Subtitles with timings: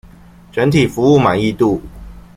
[0.51, 1.79] 整體服務滿意度